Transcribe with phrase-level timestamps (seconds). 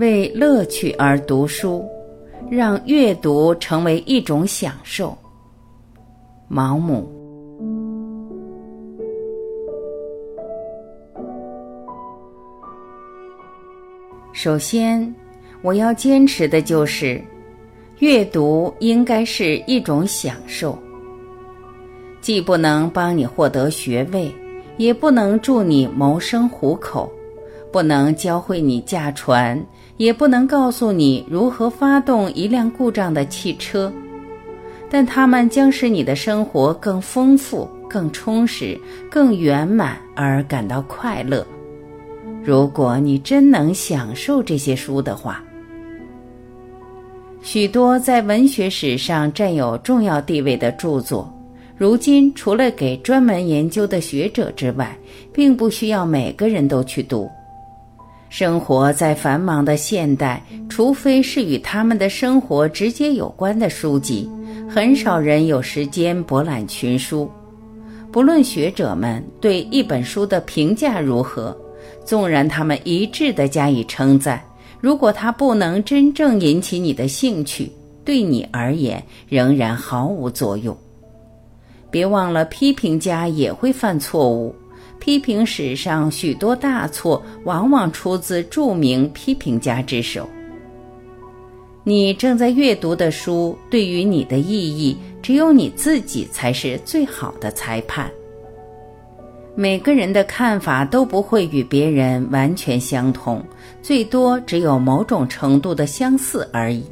[0.00, 1.86] 为乐趣而读书，
[2.50, 5.14] 让阅读成为一种享受。
[6.48, 7.06] 毛姆。
[14.32, 15.14] 首先，
[15.60, 17.22] 我要坚持的就是，
[17.98, 20.78] 阅读应该是一种享受，
[22.22, 24.34] 既不能帮你获得学位，
[24.78, 27.12] 也不能助你谋生糊口，
[27.72, 29.64] 不能教会你驾船，
[29.96, 33.92] 也不能告诉你如何发动一辆故障的汽车，
[34.90, 38.78] 但它们将使你的生活更丰富、更充实、
[39.10, 41.46] 更圆满而感到快乐。
[42.42, 45.44] 如果你真能享受这些书的话，
[47.42, 51.32] 许多在文学史上占有重要地位的著作，
[51.76, 54.96] 如今除了给专门研究的学者之外，
[55.32, 57.30] 并不需要每个人都去读。
[58.30, 64.30] 生活在繁忙的现代，除非是与他们的生活直接有关的书籍，
[64.68, 67.28] 很少人有时间博览群书。
[68.12, 71.54] 不论学者们对一本书的评价如何。
[72.04, 74.42] 纵然他们一致的加以称赞，
[74.80, 77.70] 如果它不能真正引起你的兴趣，
[78.04, 80.76] 对你而言仍然毫无作用。
[81.90, 84.54] 别忘了，批评家也会犯错误。
[85.00, 90.28] 批评史上许多大错，往往出自著名批评家之手。
[91.82, 98.08] 你正在阅读的书，对于你的意义，只有你自己才是最好的裁判。
[99.56, 103.42] 每个人的看法都不会与别人完全相同，
[103.82, 106.84] 最多只有某种程度的相似而已。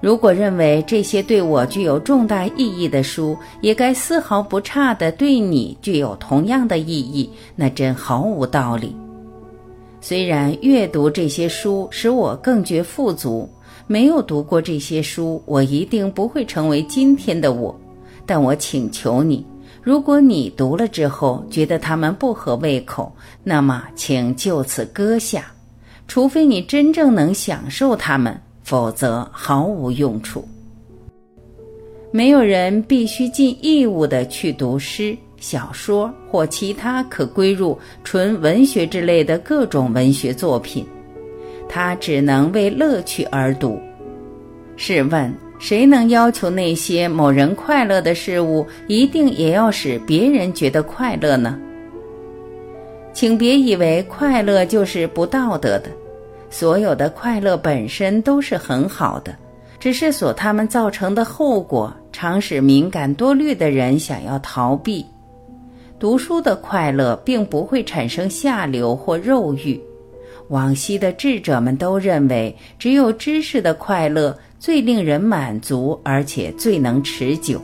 [0.00, 8.94] 如果认为这些对我具有重大意义的书也该丝毫不差的对你具有同样的意义，那真毫无道理。
[10.00, 13.48] 虽然阅读这些书使我更觉富足，
[13.88, 17.76] 没有读过这些书，我一定不会成为今天的我。
[18.24, 19.44] 但我请求你。
[19.82, 23.10] 如果你读了之后觉得他们不合胃口，
[23.42, 25.46] 那么请就此搁下，
[26.06, 30.46] 除非你真正能享受它们，否则毫无用处。
[32.10, 40.84] 没有人必须尽义务的去读诗、小说或其他可归入纯文学之类的各种文学作品，
[41.66, 43.80] 他只能为乐趣而读。
[44.76, 45.32] 试问？
[45.58, 51.58] 谁能要求那些某人快乐的事物一定也要使别人觉得快乐呢？
[53.14, 55.90] 请别以为快乐就是不道德的，
[56.50, 59.36] 所有的快乐本身都是很好的，
[59.78, 65.04] 只是所他们造成的后果常使敏感多虑的人想要逃避。
[65.98, 69.80] 读书的快乐并不会产生下流或肉欲，
[70.48, 74.36] 往昔的智者们都认为，只有知识的快乐。
[74.60, 77.62] 最令人满足，而且最能持久。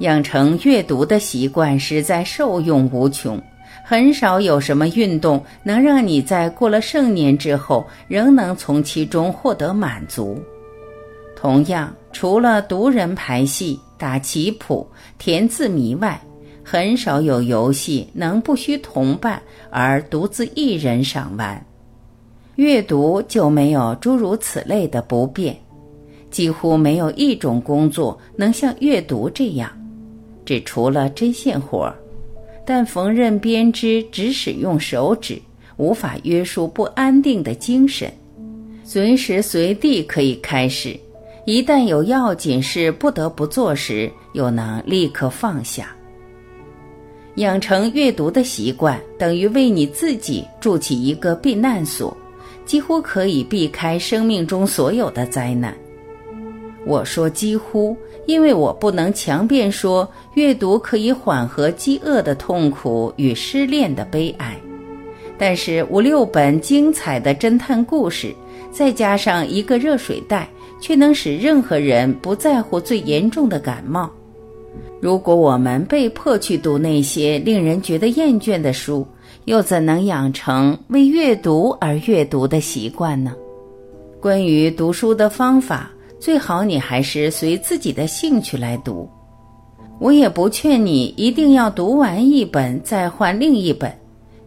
[0.00, 3.42] 养成阅读的习惯实在受用无穷。
[3.84, 10.40] 很少有什么运动能让你在过了盛年之后仍能从其中获得满足。
[11.36, 14.86] 同样，除了读人排戏、打棋谱、
[15.18, 16.20] 填字谜外，
[16.62, 21.60] 很少有游戏能不需同伴而独自一人赏玩。
[22.54, 25.56] 阅读就没有诸如此类的不便。
[26.30, 29.70] 几乎没有一种工作能像阅读这样，
[30.46, 31.94] 只除了针线活儿。
[32.64, 35.40] 但缝纫编织只使用手指，
[35.76, 38.12] 无法约束不安定的精神。
[38.84, 40.98] 随时随地可以开始，
[41.46, 45.94] 一旦有要紧事不得不做时，又能立刻放下。
[47.36, 52.14] 养成阅读的习惯，等于为你自己筑起一个避难所，
[52.66, 55.74] 几乎可以避开生命中所有的灾难。
[56.84, 64.56] 我说几乎，因为我不能强辩说阅读可以缓和饥饿的痛苦与失恋的悲哀，
[65.38, 68.34] 但是五六本精彩的侦探故事，
[68.72, 70.48] 再加上一个热水袋，
[70.80, 74.10] 却能使任何人不在乎最严重的感冒。
[75.00, 79.06] 如果我们被迫去读那些令人觉得厌倦的书，
[79.44, 83.34] 又怎能养成为阅读而阅读的习惯呢？
[84.20, 85.92] 关于读书的方法。
[86.22, 89.10] 最好你还是随自己的兴趣来读，
[89.98, 93.92] 我也不劝你一定要读完一本再换另一本。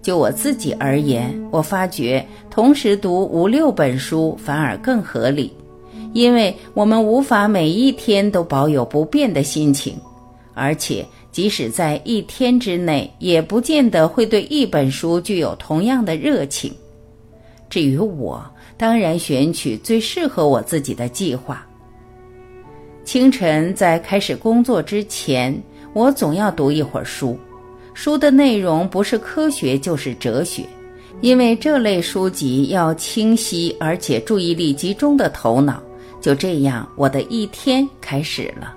[0.01, 5.51] 就我自己而言，我发觉同时读五六本书反而更合理，
[6.13, 9.97] 因为我们无法每一天都保有不变的心情，
[10.53, 16.73] 而且即使在一天之内，也不见得会对一本书具有同样的热情。
[17.69, 18.43] 至于我，
[18.77, 21.65] 当然选取最适合我自己的计划。
[23.03, 25.55] 清晨在开始工作之前，
[25.93, 27.37] 我总要读一会儿书，
[27.93, 30.63] 书的内容不是科学就是哲学，
[31.21, 35.81] 因为这类书籍要清晰而且注意力集中的头脑。
[36.19, 38.73] 就这样，我的一天开始了。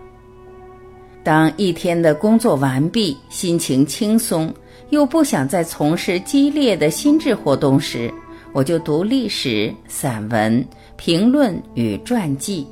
[1.25, 4.53] 当一天的工作完毕，心情轻松，
[4.91, 8.13] 又不想再从事激烈的心智活动时，
[8.53, 10.67] 我就读历史、散文、
[10.97, 12.67] 评论与传记。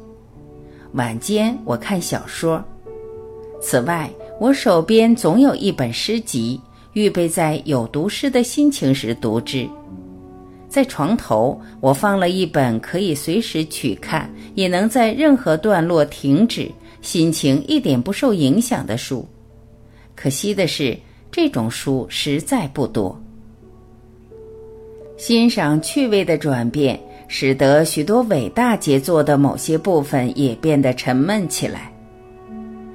[0.93, 2.63] 晚间我看小说。
[3.61, 6.61] 此外，我手边总有一本诗集，
[6.95, 9.69] 预备在有读诗的心情时读之。
[10.69, 16.71] 在床头，我放了一本可以随时取看，也能在任何段落停止，
[17.01, 19.27] 心情一点不受影响的书。
[20.15, 20.99] 可惜的是，
[21.31, 23.19] 这种书实在不多。
[25.17, 31.91] 欣赏趣味的转变，使得许多伟大杰作的某些部分也变得沉闷起来。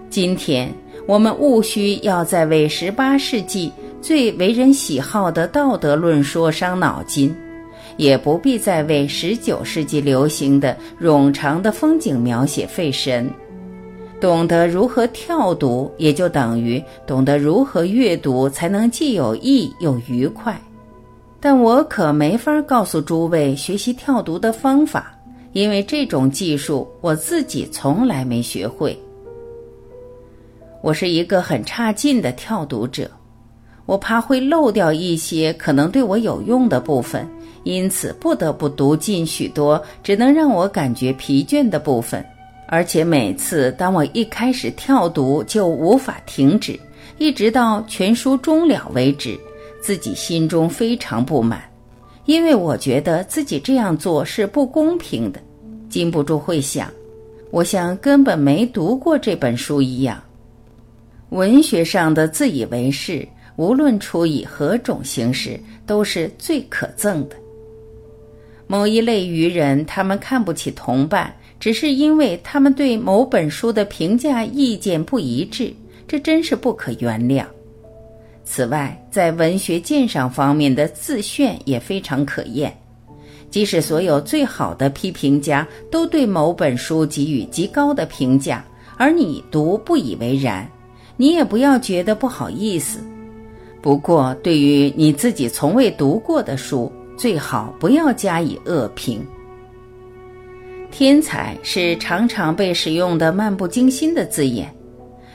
[0.09, 0.71] 今天，
[1.07, 3.71] 我们务须要在为十八世纪
[4.01, 7.35] 最为人喜好的道德论说伤脑筋。
[7.97, 13.29] 也不必再为十九世纪流行的冗长的风景描写费神。
[14.19, 20.59] 懂得如何跳读，也就等于懂得如何阅读，才能既有益又愉快。
[21.41, 25.11] 但我可没法告诉诸位学习跳读的方法，
[25.53, 28.95] 因为这种技术我自己从来没学会。
[30.83, 33.09] 我是一个很差劲的跳读者，
[33.87, 37.27] 我怕会漏掉一些可能对我有用的部分。
[37.63, 42.25] 因此，不得不读尽许多只能让我感觉疲倦的部分，
[42.67, 46.79] 而且每次当我一开始跳读，就无法停止，
[47.19, 49.39] 一直到全书终了为止，
[49.81, 51.61] 自己心中非常不满，
[52.25, 55.41] 因为我觉得自己这样做是不公平的，
[55.89, 56.89] 禁不住会想，
[57.49, 60.21] 我像根本没读过这本书一样。
[61.29, 67.35] 文学上的自以为是，无论出以何种形式，都是最可憎的。
[68.67, 75.73] 某一类愚人，他们看不起同伴，只是因为他们对某本书的评价意见不一致，
[76.07, 77.45] 这真是不可原谅。
[78.43, 82.75] 此外，在文学鉴赏方面的自炫也非常可厌。
[83.49, 88.65] 即使所有最好的批评家都对某本书给予极高的评价，
[88.97, 90.69] 而你读不以为然，
[91.17, 92.99] 你也不要觉得不好意思。
[93.81, 99.25] 不过，对于你自己从未读过的书，最好不要加以恶评。
[100.89, 104.73] 天才是常常被使用的漫不经心的字眼，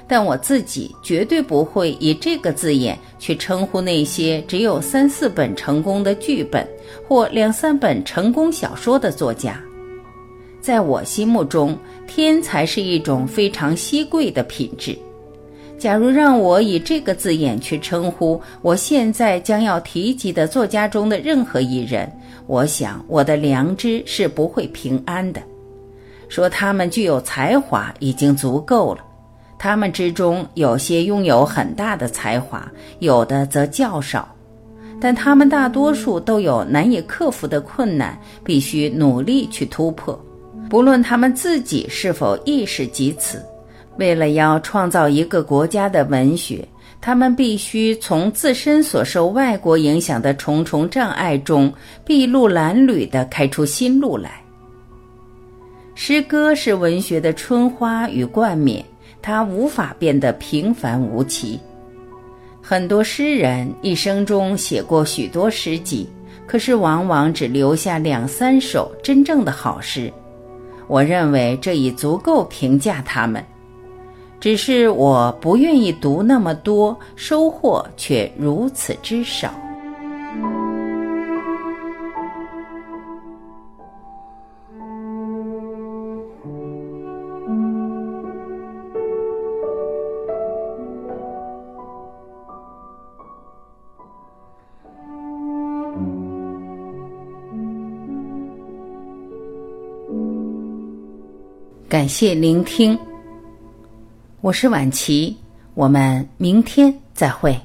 [0.08, 6.66] 但我自己绝对不会以这个字眼去称呼那些只有三四本成功的剧本
[7.08, 9.60] 或两三本成功小说的作家。
[10.60, 14.96] 在我心目中，天才是一种非常稀贵的品质。
[15.78, 22.10] 假如让我以这个字眼去称呼我现在将要提及的作家中的任何一人，
[22.46, 25.42] 我想我的良知是不会平安的。
[26.28, 29.04] 说他们具有才华已经足够了，
[29.58, 34.28] 他们之中有些拥有很大的才华，有的则较少，
[35.00, 40.18] 但他们大多数都有难以克服的困难，必须努力去突破，
[40.68, 43.42] 不论他们自己是否意识及此。
[43.98, 46.68] 为了要创造一个国家的文学，
[47.00, 51.72] 他们必须从自身所受外国影响的重重障碍中
[52.04, 54.42] 筚路蓝缕地开出新路来。
[55.94, 58.84] 诗歌是文学的春花与冠冕，
[59.26, 61.58] 它无法变得平凡无奇。
[62.62, 66.08] 很多诗人一生中写过许多诗集，
[66.46, 70.12] 可是往往只留下两三首真正的好诗。
[70.86, 73.44] 我认为这已足够评价他们。
[74.38, 79.52] 只是我不愿意读那么多，收获却如此之少。
[101.88, 102.98] 感谢聆听。
[104.40, 105.36] 我是晚琪，
[105.74, 107.56] 我们明天再会。